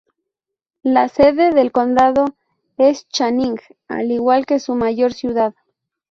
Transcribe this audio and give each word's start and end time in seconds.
La 0.81 1.09
sede 1.09 1.51
del 1.51 1.71
condado 1.71 2.25
es 2.79 3.07
Channing, 3.09 3.59
al 3.87 4.09
igual 4.09 4.47
que 4.47 4.57
su 4.59 4.73
mayor 4.73 5.13
ciudad. 5.13 5.53